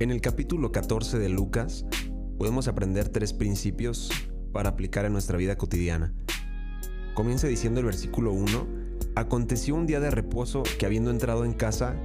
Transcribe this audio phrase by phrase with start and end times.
[0.00, 1.84] En el capítulo 14 de Lucas
[2.38, 4.08] podemos aprender tres principios
[4.50, 6.14] para aplicar en nuestra vida cotidiana.
[7.12, 8.66] Comienza diciendo el versículo 1,
[9.14, 11.96] aconteció un día de reposo que habiendo entrado en casa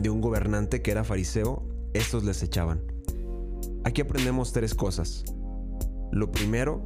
[0.00, 2.82] de un gobernante que era fariseo, estos les echaban.
[3.84, 5.22] Aquí aprendemos tres cosas.
[6.10, 6.82] Lo primero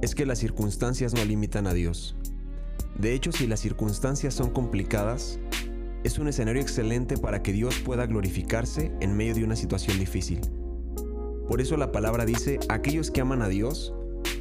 [0.00, 2.16] es que las circunstancias no limitan a Dios.
[2.98, 5.38] De hecho, si las circunstancias son complicadas,
[6.04, 10.40] es un escenario excelente para que Dios pueda glorificarse en medio de una situación difícil.
[11.48, 13.92] Por eso la palabra dice, aquellos que aman a Dios,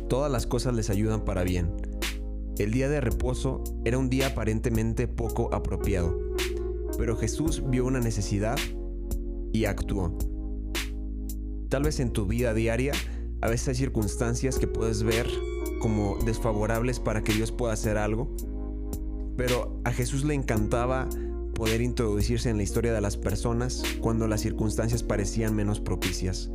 [0.08, 1.72] todas las cosas les ayudan para bien.
[2.58, 6.18] El día de reposo era un día aparentemente poco apropiado,
[6.98, 8.58] pero Jesús vio una necesidad
[9.54, 10.18] y actuó.
[11.70, 12.94] Tal vez en tu vida diaria
[13.42, 15.28] a veces hay circunstancias que puedes ver
[15.80, 18.36] como desfavorables para que Dios pueda hacer algo,
[19.38, 21.08] pero a Jesús le encantaba
[21.60, 26.50] poder introducirse en la historia de las personas cuando las circunstancias parecían menos propicias.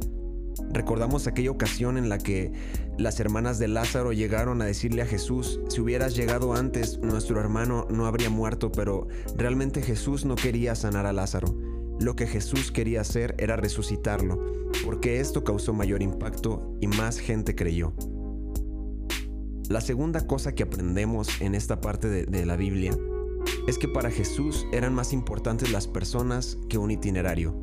[0.72, 2.52] Recordamos aquella ocasión en la que
[2.96, 7.86] las hermanas de Lázaro llegaron a decirle a Jesús, si hubieras llegado antes, nuestro hermano
[7.90, 11.54] no habría muerto, pero realmente Jesús no quería sanar a Lázaro.
[12.00, 14.42] Lo que Jesús quería hacer era resucitarlo,
[14.86, 17.92] porque esto causó mayor impacto y más gente creyó.
[19.68, 22.96] La segunda cosa que aprendemos en esta parte de, de la Biblia
[23.66, 27.54] es que para Jesús eran más importantes las personas que un itinerario.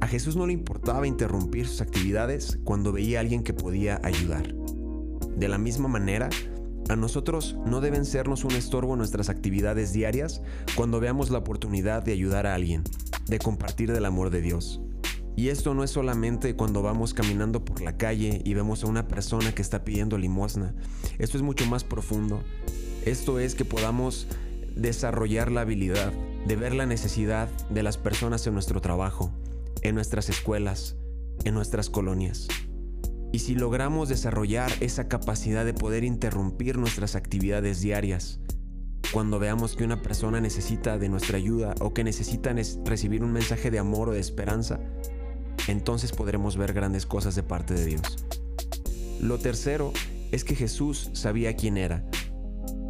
[0.00, 4.54] A Jesús no le importaba interrumpir sus actividades cuando veía a alguien que podía ayudar.
[5.36, 6.30] De la misma manera,
[6.88, 10.40] a nosotros no deben sernos un estorbo nuestras actividades diarias
[10.76, 12.84] cuando veamos la oportunidad de ayudar a alguien,
[13.26, 14.80] de compartir del amor de Dios.
[15.36, 19.06] Y esto no es solamente cuando vamos caminando por la calle y vemos a una
[19.06, 20.74] persona que está pidiendo limosna.
[21.18, 22.40] Esto es mucho más profundo.
[23.04, 24.26] Esto es que podamos
[24.78, 26.12] desarrollar la habilidad
[26.46, 29.30] de ver la necesidad de las personas en nuestro trabajo,
[29.82, 30.96] en nuestras escuelas,
[31.44, 32.48] en nuestras colonias.
[33.32, 38.40] Y si logramos desarrollar esa capacidad de poder interrumpir nuestras actividades diarias,
[39.12, 42.54] cuando veamos que una persona necesita de nuestra ayuda o que necesita
[42.84, 44.80] recibir un mensaje de amor o de esperanza,
[45.66, 48.24] entonces podremos ver grandes cosas de parte de Dios.
[49.20, 49.92] Lo tercero
[50.30, 52.04] es que Jesús sabía quién era.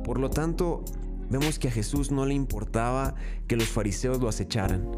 [0.05, 0.85] Por lo tanto,
[1.31, 3.15] vemos que a Jesús no le importaba
[3.47, 4.89] que los fariseos lo acecharan.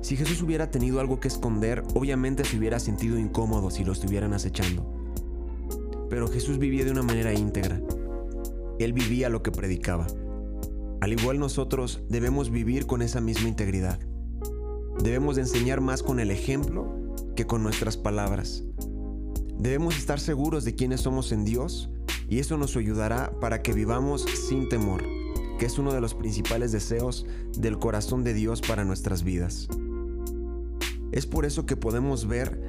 [0.00, 4.32] Si Jesús hubiera tenido algo que esconder, obviamente se hubiera sentido incómodo si lo estuvieran
[4.32, 4.86] acechando.
[6.08, 7.80] Pero Jesús vivía de una manera íntegra.
[8.78, 10.06] Él vivía lo que predicaba.
[11.00, 13.98] Al igual nosotros debemos vivir con esa misma integridad.
[15.02, 18.64] Debemos de enseñar más con el ejemplo que con nuestras palabras.
[19.58, 21.90] Debemos estar seguros de quiénes somos en Dios
[22.28, 25.15] y eso nos ayudará para que vivamos sin temor
[25.58, 29.68] que es uno de los principales deseos del corazón de Dios para nuestras vidas.
[31.12, 32.60] Es por eso que podemos ver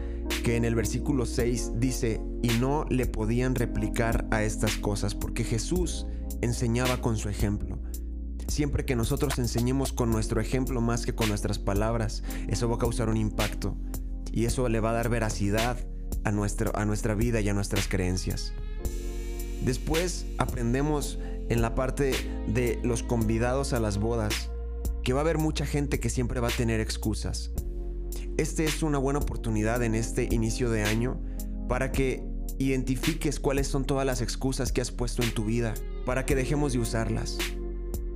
[0.43, 5.43] que en el versículo 6 dice, y no le podían replicar a estas cosas, porque
[5.43, 6.05] Jesús
[6.41, 7.79] enseñaba con su ejemplo.
[8.47, 12.79] Siempre que nosotros enseñemos con nuestro ejemplo más que con nuestras palabras, eso va a
[12.79, 13.75] causar un impacto
[14.31, 15.77] y eso le va a dar veracidad
[16.23, 18.53] a, a nuestra vida y a nuestras creencias.
[19.65, 22.13] Después aprendemos en la parte
[22.47, 24.49] de los convidados a las bodas,
[25.03, 27.51] que va a haber mucha gente que siempre va a tener excusas.
[28.37, 31.19] Este es una buena oportunidad en este inicio de año
[31.67, 32.23] para que
[32.59, 35.73] identifiques cuáles son todas las excusas que has puesto en tu vida,
[36.05, 37.37] para que dejemos de usarlas.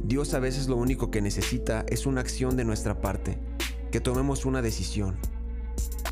[0.03, 3.37] Dios a veces lo único que necesita es una acción de nuestra parte,
[3.91, 5.17] que tomemos una decisión.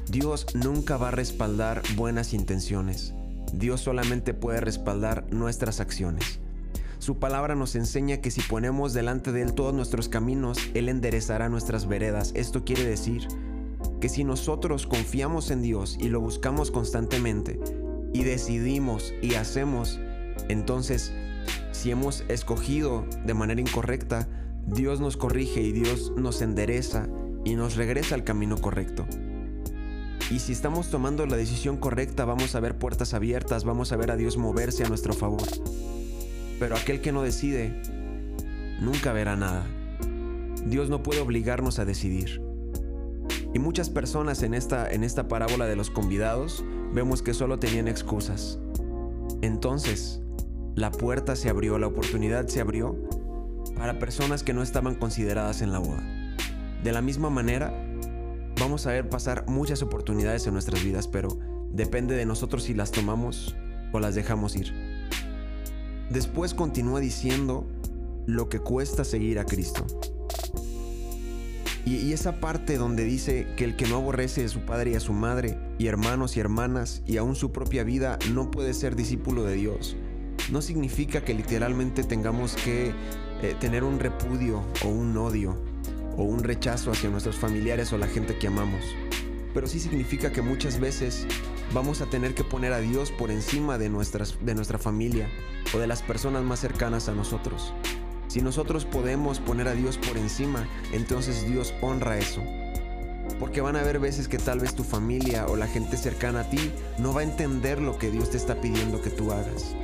[0.10, 3.14] Dios nunca va a respaldar buenas intenciones.
[3.54, 6.40] Dios solamente puede respaldar nuestras acciones.
[7.00, 11.48] Su palabra nos enseña que si ponemos delante de Él todos nuestros caminos, Él enderezará
[11.48, 12.34] nuestras veredas.
[12.36, 13.26] Esto quiere decir
[14.02, 17.58] que si nosotros confiamos en Dios y lo buscamos constantemente
[18.14, 19.98] y decidimos y hacemos,
[20.50, 21.14] entonces
[21.72, 24.28] si hemos escogido de manera incorrecta,
[24.68, 27.08] Dios nos corrige y Dios nos endereza
[27.46, 29.08] y nos regresa al camino correcto.
[30.30, 34.12] Y si estamos tomando la decisión correcta, vamos a ver puertas abiertas, vamos a ver
[34.12, 35.48] a Dios moverse a nuestro favor.
[36.60, 37.82] Pero aquel que no decide,
[38.82, 39.66] nunca verá nada.
[40.66, 42.42] Dios no puede obligarnos a decidir.
[43.54, 46.64] Y muchas personas en esta, en esta parábola de los convidados
[46.94, 48.60] vemos que solo tenían excusas.
[49.42, 50.22] Entonces,
[50.76, 52.96] la puerta se abrió, la oportunidad se abrió
[53.76, 56.04] para personas que no estaban consideradas en la boda.
[56.84, 57.74] De la misma manera,
[58.60, 61.30] vamos a ver pasar muchas oportunidades en nuestras vidas, pero
[61.72, 63.56] depende de nosotros si las tomamos
[63.94, 64.89] o las dejamos ir.
[66.10, 67.68] Después continúa diciendo
[68.26, 69.86] lo que cuesta seguir a Cristo.
[71.86, 75.00] Y, esa parte donde dice que el que no aborrece a su padre y a
[75.00, 79.44] su madre, y hermanos y hermanas, y aún su propia vida, no puede ser discípulo
[79.44, 79.96] de Dios.
[80.52, 82.92] No significa que literalmente tengamos que
[83.42, 85.58] eh, tener un repudio o un odio
[86.18, 88.84] o un rechazo hacia nuestros familiares o la gente que amamos.
[89.54, 91.26] Pero sí significa que muchas veces
[91.74, 95.30] vamos a tener que poner a Dios por encima de, nuestras, de nuestra familia
[95.74, 97.74] o de las personas más cercanas a nosotros.
[98.28, 102.44] Si nosotros podemos poner a Dios por encima, entonces Dios honra eso.
[103.40, 106.50] Porque van a haber veces que tal vez tu familia o la gente cercana a
[106.50, 109.76] ti no va a entender lo que Dios te está pidiendo que tú hagas.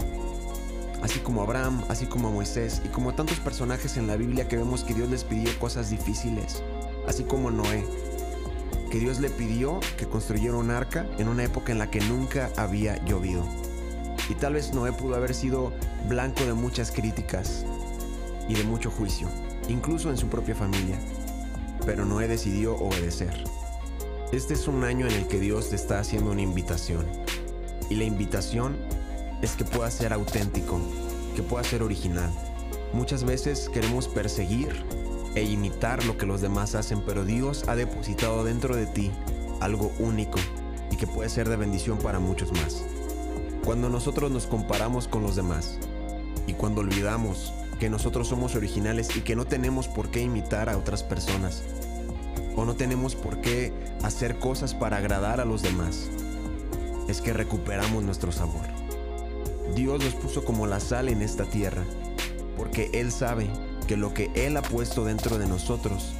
[1.02, 4.84] Así como Abraham, así como Moisés y como tantos personajes en la Biblia que vemos
[4.84, 6.64] que Dios les pidió cosas difíciles.
[7.08, 7.86] Así como Noé,
[8.96, 12.50] que Dios le pidió que construyera un arca en una época en la que nunca
[12.56, 13.46] había llovido.
[14.30, 15.74] Y tal vez Noé pudo haber sido
[16.08, 17.66] blanco de muchas críticas,
[18.48, 19.28] y de mucho juicio,
[19.68, 20.98] incluso en su propia familia.
[21.86, 23.44] Pero Noé decidió obedecer.
[24.32, 27.06] Este es un año en el que Dios te está haciendo una invitación.
[27.90, 28.78] Y la invitación
[29.42, 30.80] es que puedas ser auténtico,
[31.36, 32.32] que puedas ser original.
[32.94, 34.86] Muchas veces queremos perseguir
[35.36, 39.12] e imitar lo que los demás hacen, pero Dios ha depositado dentro de ti
[39.60, 40.40] algo único
[40.92, 42.84] y que puede ser de bendición para muchos más.
[43.64, 45.78] Cuando nosotros nos comparamos con los demás
[46.48, 50.78] y cuando olvidamos que nosotros somos originales y que no tenemos por qué imitar a
[50.78, 51.64] otras personas.
[52.56, 53.74] O no tenemos por qué
[54.04, 56.10] hacer cosas para agradar a los demás.
[57.10, 58.66] Es que recuperamos nuestro sabor.
[59.76, 61.84] Dios nos puso como la sal en esta tierra,
[62.56, 63.50] porque Él sabe
[63.88, 66.14] que lo que Él ha puesto dentro de nosotros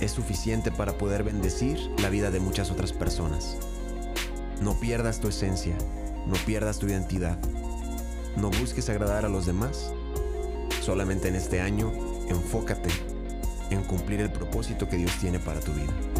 [0.00, 3.56] es suficiente para poder bendecir la vida de muchas otras personas.
[4.60, 5.76] No pierdas tu esencia,
[6.26, 7.38] no pierdas tu identidad,
[8.36, 9.92] no busques agradar a los demás,
[10.80, 11.92] Solamente en este año,
[12.28, 12.88] enfócate
[13.70, 16.19] en cumplir el propósito que Dios tiene para tu vida.